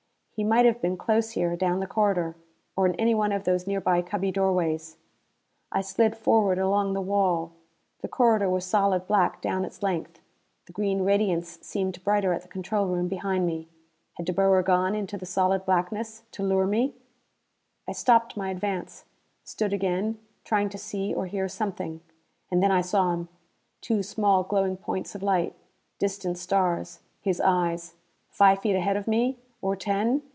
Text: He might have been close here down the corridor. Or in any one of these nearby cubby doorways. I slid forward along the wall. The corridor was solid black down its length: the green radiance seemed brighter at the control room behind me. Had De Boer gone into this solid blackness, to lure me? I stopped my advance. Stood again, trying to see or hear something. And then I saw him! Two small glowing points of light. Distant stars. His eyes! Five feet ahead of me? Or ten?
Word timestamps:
He 0.33 0.45
might 0.45 0.65
have 0.65 0.81
been 0.81 0.97
close 0.97 1.31
here 1.31 1.55
down 1.55 1.81
the 1.81 1.85
corridor. 1.85 2.35
Or 2.75 2.87
in 2.87 2.95
any 2.95 3.13
one 3.13 3.31
of 3.31 3.43
these 3.43 3.67
nearby 3.67 4.01
cubby 4.01 4.31
doorways. 4.31 4.97
I 5.71 5.81
slid 5.81 6.17
forward 6.17 6.57
along 6.57 6.93
the 6.93 6.99
wall. 7.01 7.51
The 8.01 8.07
corridor 8.07 8.49
was 8.49 8.65
solid 8.65 9.05
black 9.05 9.39
down 9.39 9.63
its 9.65 9.83
length: 9.83 10.19
the 10.65 10.71
green 10.73 11.03
radiance 11.03 11.59
seemed 11.61 12.03
brighter 12.03 12.33
at 12.33 12.41
the 12.41 12.47
control 12.47 12.87
room 12.87 13.07
behind 13.07 13.45
me. 13.45 13.67
Had 14.15 14.25
De 14.25 14.33
Boer 14.33 14.63
gone 14.63 14.95
into 14.95 15.15
this 15.15 15.29
solid 15.29 15.63
blackness, 15.63 16.23
to 16.31 16.41
lure 16.41 16.65
me? 16.65 16.95
I 17.87 17.91
stopped 17.91 18.35
my 18.35 18.49
advance. 18.49 19.05
Stood 19.43 19.73
again, 19.73 20.17
trying 20.43 20.69
to 20.69 20.79
see 20.79 21.13
or 21.13 21.27
hear 21.27 21.47
something. 21.47 22.01
And 22.49 22.63
then 22.63 22.71
I 22.71 22.81
saw 22.81 23.13
him! 23.13 23.29
Two 23.79 24.01
small 24.01 24.41
glowing 24.41 24.75
points 24.75 25.13
of 25.13 25.21
light. 25.21 25.53
Distant 25.99 26.39
stars. 26.39 27.01
His 27.19 27.39
eyes! 27.39 27.93
Five 28.31 28.57
feet 28.63 28.75
ahead 28.75 28.97
of 28.97 29.07
me? 29.07 29.37
Or 29.61 29.75
ten? 29.75 30.23